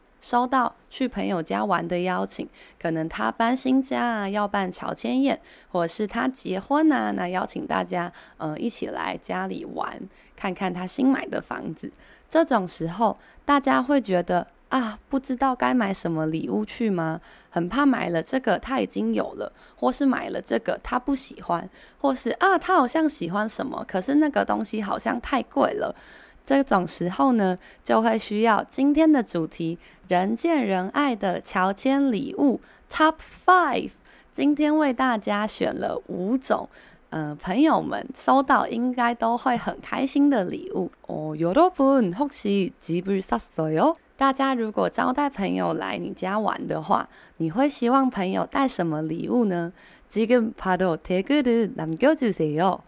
[0.21, 2.47] 收到去朋友家玩的邀请，
[2.79, 9.99] 可能他搬新家啊，要办乔迁宴，或是他结婚啊，那邀请大家，嗯、呃，一起来家里玩，
[10.35, 11.91] 看看他新买的房子。
[12.29, 17.19] 这种时候，大家会觉得啊，不知道该买什么礼物去吗？
[17.49, 21.67] 很怕买了这个他已经有了，或是买了这个他不喜欢，
[21.99, 25.95] 或是啊，他好像喜欢什么，可是那个东西好像太贵了。
[26.44, 32.60] 这种时候呢，就会需要今天的主题“人见人爱的乔迁礼物
[32.90, 33.90] ”Top Five。
[34.32, 36.68] 今天为大家选了五种，
[37.10, 41.34] 呃，朋友们收到应该都会很开心的礼物哦。
[41.36, 43.96] 여러분혹시집을샀어요？
[44.16, 47.08] 大家如果招待朋友来你家玩的话，
[47.38, 49.72] 你会希望朋友带什么礼物呢？
[50.08, 52.78] 지금바로댓글을남겨주세요。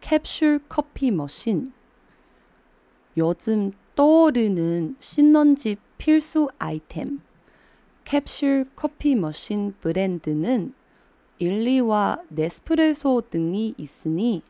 [0.00, 1.72] 캡슐 커피 머신.
[3.16, 7.20] 요즘 떠오르는 신혼집 필수 아이템
[8.04, 10.74] 캡슐 커피 머신 브랜드는
[11.38, 14.42] 일리와 네스프레소 등이 있으니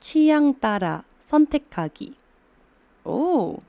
[0.00, 2.14] 취향 따라 선택하기.
[3.04, 3.60] 오,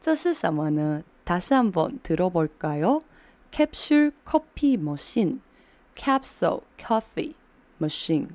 [0.00, 1.02] 这是什么呢?
[1.24, 3.02] 다시 한번 들어볼까요?
[3.50, 5.40] 캡슐 커피 머신,
[5.96, 7.34] capsule coffee
[7.80, 8.26] machine，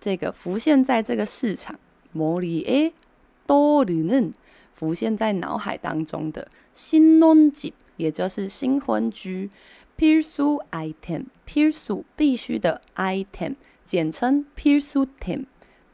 [0.00, 1.78] 这个浮现在这个市场，
[2.14, 4.32] 머리에떠오르는
[4.74, 9.50] 浮现在脑海当中的新논집，也就是新婚居，
[9.96, 15.46] 필수 item，필수必须的 item，简称필수 템，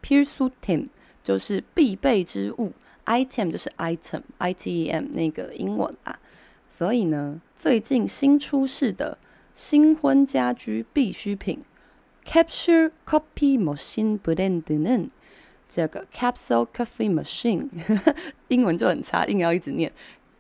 [0.02, 0.88] 필수 템
[1.22, 2.72] 就是必备之物
[3.07, 6.19] item 就是 item，I T E M 那个英文啊。
[6.69, 9.17] 所以呢，最近新出世的
[9.55, 11.63] 新婚家居必需品
[12.23, 15.09] Capsule Coffee Machine Blend 呢，
[15.67, 17.69] 这个 Capsule Coffee Machine
[18.49, 19.91] 英文就很差，硬要一直念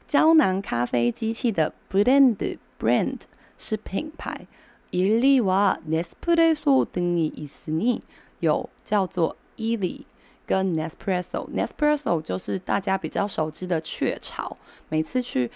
[0.05, 3.21] 胶囊咖啡机器的 Blend Brand
[3.57, 4.45] 是品牌。
[4.91, 8.01] 伊利瓦 Nespresso 等你意思呢？
[8.39, 10.05] 有叫做伊利
[10.46, 14.56] 跟 Nespresso。Nespresso 就是大家比较熟知的雀巢。
[14.88, 15.50] 每次去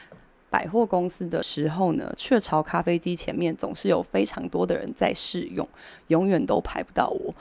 [0.48, 5.66] 百货公司的时候呢，雀巢咖啡机前面总是有非常多的人在试用，
[6.08, 7.34] 永远都排不到我。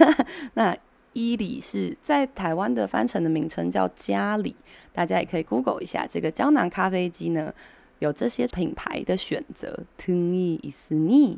[0.53, 0.75] 那
[1.13, 4.55] 伊利是在台湾的翻成的名称叫嘉里，
[4.91, 7.53] 大家也可以 Google 一下这个胶囊咖啡机呢，
[7.99, 9.83] 有这些品牌的选择。
[9.97, 11.37] 등이있으니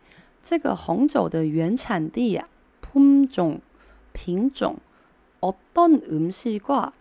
[0.44, 2.50] 这个红酒的原产地呀、啊，
[2.82, 3.60] 품종
[4.14, 4.78] 品种，
[5.40, 6.94] 어떤음식과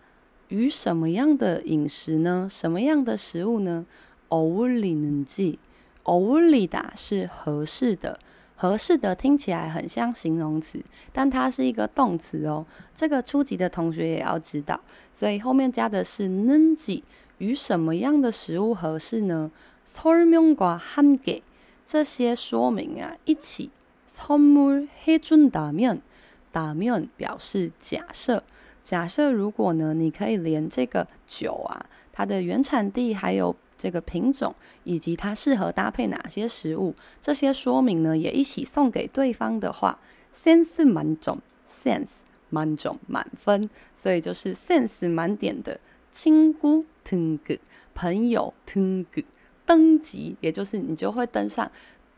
[0.53, 2.47] 与什么样的饮食呢？
[2.49, 3.85] 什么样的食物呢？
[4.29, 8.19] 어울리는지，어울리다是合适的，
[8.55, 12.65] 合适的听起来很像形容词，但它是一个动词哦。
[12.95, 14.79] 这个初级的同学也要知道，
[15.13, 17.03] 所以后面加的是는지，
[17.39, 19.51] 与什么样的食物合适呢？
[19.87, 21.41] 설명과함께
[21.85, 23.71] 这些说明啊，一起
[24.11, 28.43] 선물해준다면，다면表示假设，
[28.84, 33.56] 假设如果呢，你可以连这个酒啊，它的原产地还有。
[33.76, 39.98] 这个品种以及它适合搭配哪些食物，这些说明呢也一起送给对方的话
[40.42, 41.38] ，sense 满种
[41.68, 42.12] ，sense
[42.48, 45.78] 满种满分，所以就是 sense 满点的
[46.12, 47.60] 亲姑 t u n g
[47.94, 49.24] 朋友 t u n g
[49.66, 51.70] 登级，也就是你就会登上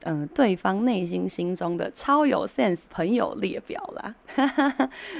[0.03, 4.15] 嗯、呃，对方内心心中的超有 sense 朋友列表啦。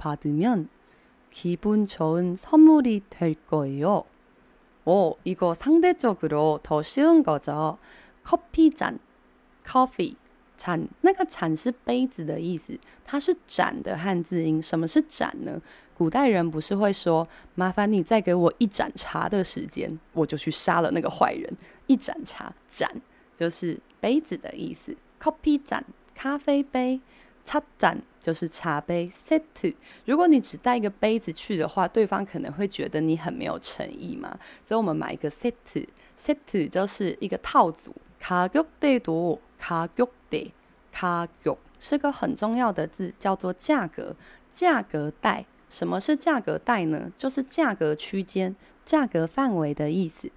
[0.00, 0.68] 받으면
[1.30, 4.04] 기분 좋은 선물이 될 거예요.
[4.84, 7.78] 오, 이거 상대적으로 더 쉬운 거죠.
[8.22, 8.98] 커피 잔,
[9.66, 10.16] coffee
[10.56, 14.62] 잔，那个잔是杯子的意思，它是盏的汉字音。
[14.62, 15.60] 什么是盏呢？
[15.94, 21.52] 古代人不是会说，麻烦你再给我一盏茶的时间，我就去杀了那个坏人。
[21.86, 22.90] 一盏茶，盏
[23.34, 24.96] 就是杯子的意思。
[25.20, 25.82] 커피 잔，
[26.14, 27.00] 咖啡杯。
[27.44, 29.74] 찻잔就是茶杯，set。
[30.04, 34.36] 如果你只带一个杯子去的话，对方可能会觉得你很没有诚意嘛。
[34.66, 37.94] 所以我们买一个 set，set 就是一个套组。
[38.20, 40.50] 가격대도，가격 대，
[40.92, 44.16] 가격是个很重要的字，叫做价格。
[44.52, 47.12] 价格带，什么是价格带呢？
[47.16, 50.30] 就是价格区间、价格范围的意思。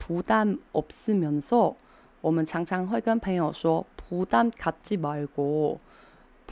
[0.00, 1.76] 부담없으면서，
[2.20, 5.78] 我们常常会跟朋友说，부담갖지말고。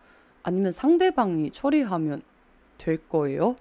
[0.44, 2.22] 아니면 상대방이 처리하면
[2.77, 3.56] 될 거예요?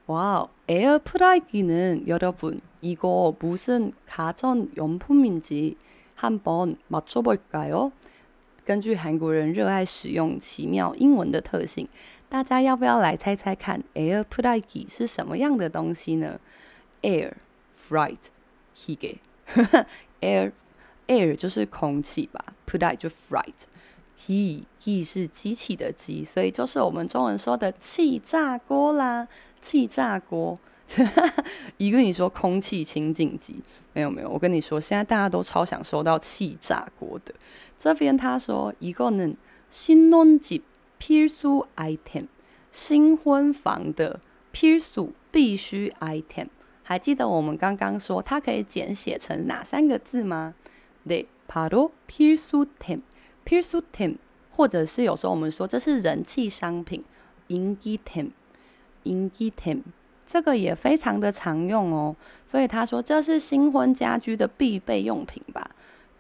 [0.08, 5.78] 와우, 에어프라이기는 여러분 이거 무슨 가전용품인지
[6.16, 7.92] 한번 맞춰볼까요?
[8.66, 11.88] 根据韩国人热爱使用奇妙英文的特性，
[12.28, 14.64] 大家要不要来猜猜看，air flight
[18.76, 19.16] 기계
[20.20, 20.52] air
[21.08, 23.10] air 就是空气吧，flight 就
[24.18, 29.28] flight，기 是机器的机，所以就是我们中文说的气炸锅啦。
[29.62, 30.58] 气炸锅，
[31.78, 33.56] 一个你说空气清净机，
[33.94, 37.34] 没有没有，我跟你说，现在大家都超想收到气炸锅的。
[37.78, 39.34] 这边他说，一个呢，
[39.70, 42.28] 新婚집필수 item，
[42.72, 44.20] 新婚房的
[44.54, 46.48] 필수必须 item，
[46.84, 50.56] 还记得我们刚刚说它可以简写成哪三个字吗？
[51.08, 51.28] 对。
[51.50, 53.00] 바로필수템
[53.46, 54.16] 필수템
[54.52, 57.04] 或者是有时候我们说这是人气商品，
[57.48, 59.82] 인기템인기템
[60.26, 62.16] 这个也非常的常用哦。
[62.48, 65.70] 所以他说这是新婚家居的必备用品吧。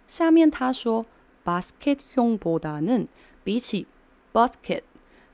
[0.07, 1.05] 下面他说
[1.45, 3.07] 바스켓형보다는
[3.43, 3.87] 比起
[4.33, 4.81] basket，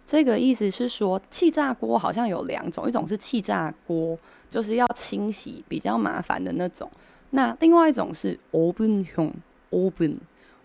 [0.05, 4.17] 这个意思是说气炸锅好像有两种，一种是气炸锅，
[4.49, 6.89] 就是要清洗比较麻烦的那种。
[7.31, 8.39] 那另外一种是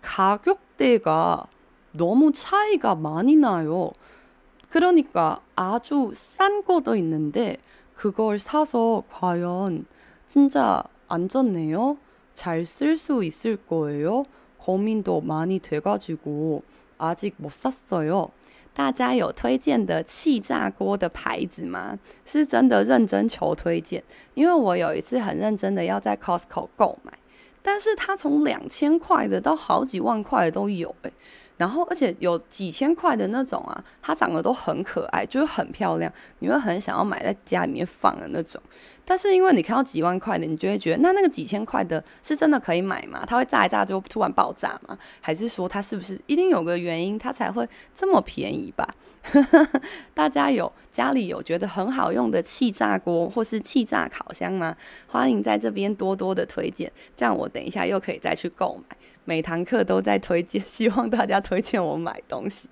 [0.00, 1.46] 가격대가
[1.92, 3.92] 너무 차이가 많이 나요.
[4.70, 7.58] 그러니까 아주 싼 것도 있는데
[7.94, 9.86] 그걸 사서 과연
[10.26, 11.98] 진짜 안전해요?
[12.34, 14.24] 잘 쓸 수 있을 거예요?
[14.56, 16.62] 고민도 많이 돼가지고
[16.96, 18.30] 아직 못 샀어요.
[18.74, 21.98] 大家有推荐的气炸锅的牌子吗？
[22.24, 27.12] 是真的认真求推荐，因为我有一次很认真的要在 Costco 购买。
[27.67, 31.11] 但是它从两千块的到好几万块的都有诶，
[31.57, 38.61] 然后而且有几千块的那种啊，它长得都很可爱，就是很漂亮，你会很想要买在家里面放的那种。
[39.06, 43.24] 但是因为你看到几万块的，你就会觉得那那个几千块的是真的可以买吗？
[43.26, 44.96] 它会炸一炸就突然爆炸吗？
[45.20, 48.88] 还是说它是不是一定有个原因它才会这么便宜吧？
[50.14, 54.76] 大家有家里有觉得很好用的气炸锅或是气炸烤箱吗？
[55.08, 58.96] 欢迎在这边多多的推荐，这样我等一下又可以再去购买。
[59.24, 62.68] 每堂课都在推荐，希望大家推荐我买东西。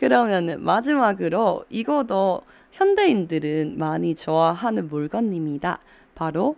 [0.00, 5.80] 그러면은마지막으로이것도 현대인들은 많이 좋아하는 물건입니다.
[6.14, 6.56] 바로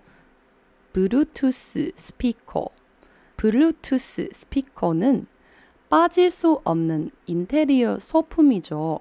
[0.93, 2.71] 블루투스 스피커.
[3.37, 5.27] 블루투스 스피커는
[5.89, 9.01] 빠질 수 없는 인테리어 소품이죠.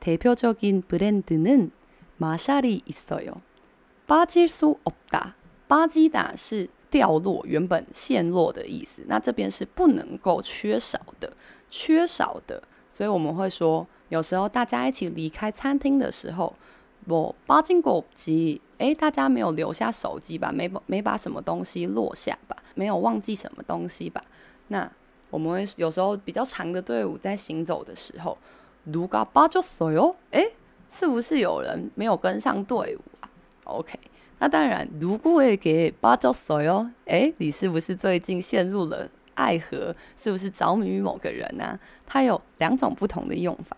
[0.00, 1.70] 대표적인 브랜드는
[2.16, 3.32] 마샬이 있어요.
[4.06, 5.36] 빠질 수 없다.
[5.68, 9.04] 빠지다 是掉落，原本陷落的意思。
[9.06, 11.32] 那这边是不能够缺少的，
[11.70, 12.62] 缺少的。
[12.90, 13.86] 所以我们会说。
[14.13, 16.53] 有时候大家一起离开餐厅的时候，
[17.07, 20.51] 我巴经过急，哎，大家没有留下手机吧？
[20.53, 22.55] 没没把什么东西落下吧？
[22.75, 24.23] 没有忘记什么东西吧？
[24.67, 24.87] 那
[25.31, 28.37] 我们有时候比较长的队伍在行走的时候，
[28.83, 30.15] 如果巴졌어哦？
[30.29, 30.45] 哎，
[30.91, 33.27] 是不是有人没有跟上队伍啊
[33.63, 33.99] ？OK。
[34.37, 39.95] 那当然，如果也给八九所哟，哎，你是不是最近陷入了爱河？
[40.15, 41.79] 是不是着迷于某个人呢、啊？
[42.05, 43.75] 它有两种不同的用法。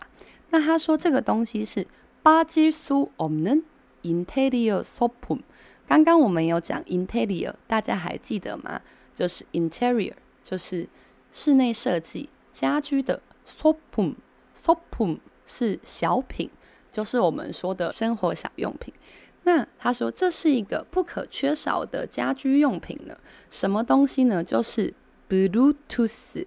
[0.56, 1.86] 那他说这个东西是
[2.22, 3.62] 巴基苏 omni
[4.02, 5.38] interior sopo
[5.86, 8.80] 刚刚我们有讲 interior 大家还记得吗？
[9.14, 10.88] 就是 interior 就是
[11.30, 14.14] 室内设计家居的 sopo
[14.58, 16.48] sopo 是小品
[16.90, 18.94] 就是我们说的生活小用品。
[19.42, 23.14] 那他说这是一个不可缺少的家居用品呢
[23.50, 24.42] 什么东西呢？
[24.42, 24.94] 就是
[25.28, 26.46] bluetooth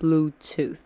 [0.00, 0.80] bluetooth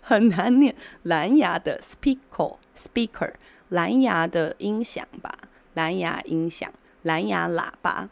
[0.00, 0.74] 很难念，
[1.04, 3.32] 蓝牙的 speaker speaker
[3.68, 5.32] 蓝牙的音响吧，
[5.74, 6.68] 蓝牙音响，
[7.02, 8.08] 蓝牙喇叭。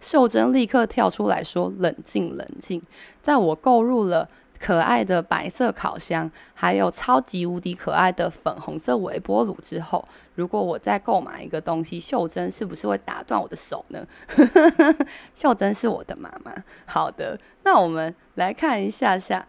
[0.00, 2.80] 秀珍立刻跳出来说：“冷静，冷静。”
[3.22, 4.26] 在我购入了。
[4.58, 14.06] 可爱的白色烤箱，还有超级无敌可爱的粉红色微波炉之后，如果我再购买一个东西，秀珍是不是会打断我的手呢？
[15.34, 16.54] 秀珍是我的妈妈。
[16.86, 19.44] 好的，那我们来看一下下，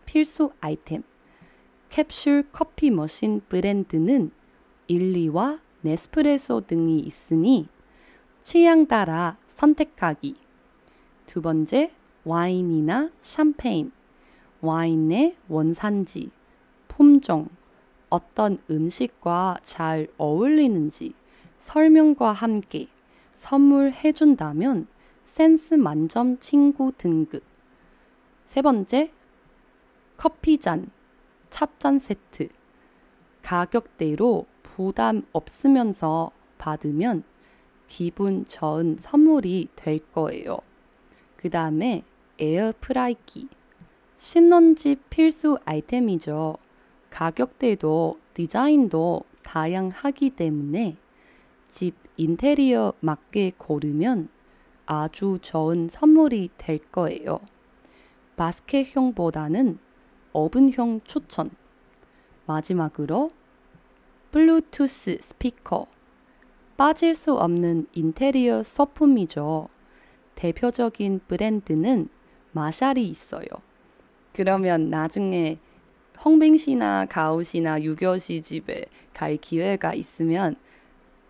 [0.11, 1.03] 필수 아이템.
[1.89, 4.31] 캡슐 커피 머신 브랜드는
[4.87, 7.69] 일리와 네스프레소 등이 있으니
[8.43, 10.35] 취향 따라 선택하기.
[11.27, 11.93] 두 번째,
[12.25, 13.93] 와인이나 샴페인.
[14.59, 16.29] 와인의 원산지,
[16.89, 17.47] 품종,
[18.09, 21.13] 어떤 음식과 잘 어울리는지
[21.59, 22.87] 설명과 함께
[23.35, 24.87] 선물해준다면
[25.23, 27.43] 센스 만점 친구 등급.
[28.47, 29.13] 세 번째,
[30.21, 30.91] 커피잔,
[31.49, 32.49] 찻잔 세트.
[33.41, 36.29] 가격대로 부담 없으면서
[36.59, 37.23] 받으면
[37.87, 40.59] 기분 좋은 선물이 될 거예요.
[41.37, 42.03] 그 다음에
[42.37, 43.49] 에어프라이기.
[44.19, 46.57] 신혼집 필수 아이템이죠.
[47.09, 50.97] 가격대도 디자인도 다양하기 때문에
[51.67, 54.29] 집 인테리어 맞게 고르면
[54.85, 57.39] 아주 좋은 선물이 될 거예요.
[58.35, 59.79] 바스켓형보다는
[60.33, 61.51] 오븐형 추천.
[62.45, 63.31] 마지막으로
[64.31, 65.87] 블루투스 스피커.
[66.77, 69.69] 빠질 수 없는 인테리어 소품이죠.
[70.35, 72.09] 대표적인 브랜드는
[72.53, 73.45] 마샬이 있어요.
[74.33, 75.59] 그러면 나중에
[76.23, 80.55] 홍빙 씨나 가우 씨나 유교 씨 집에 갈 기회가 있으면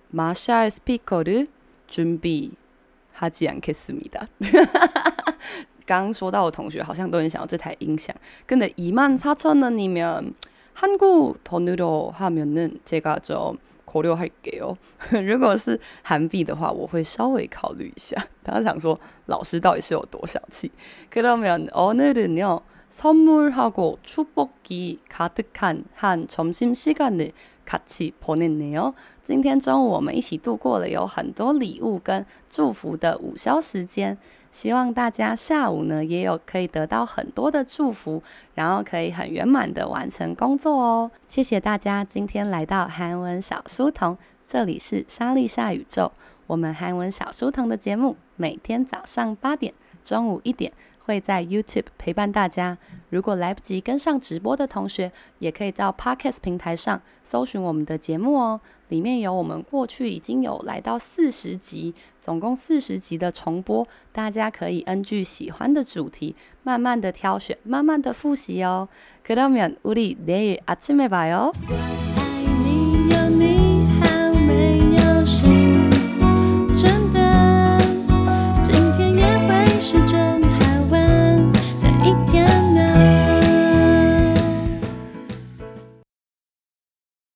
[0.10, 1.48] 마샬 스피커를
[1.88, 4.28] 준비하지 않겠습니다.
[5.85, 8.15] 刚刚说到的同学好像都很想要这台音响，
[8.47, 10.35] 근데 24,000원이면
[10.75, 14.77] 한국 돈으로 하면은 제가 좀 고려할게요.
[15.25, 18.27] 如果是韩币的话，我会稍微考虑一下。
[18.43, 20.71] 大家想说老师到底是有多小气？
[21.09, 22.61] 그러면 오늘은요
[22.91, 27.33] 선물하고 축복이 가득한 한 점심 시간을
[27.65, 28.95] 같이보냈네요。
[29.23, 34.17] 今天中午我们一起度过了有很多礼物跟祝福的午休时间，
[34.52, 38.22] 希望大家下午呢也有可以得到很多的祝福，
[38.54, 41.10] 然后可以很圆满的完成工作哦。
[41.28, 46.12] 谢谢大家今天来到韩文小书童，这里是莎莉夏宇宙。
[46.48, 50.74] 我们韩文小书童的节目每天早上八点、中午一点
[51.11, 52.77] 会在 YouTube 陪伴大家。
[53.11, 58.61] 如果来不及跟上直播的同学，也可以到 Podcast 平台上搜寻我们的节目哦。
[58.89, 68.89] 里面有我们过去已经有来到四十集，总共四十集的重播，大家可以根据喜欢的主题，慢慢的挑选，慢慢的复习哦。
[69.27, 71.53] 그러면우리내일아침에봐요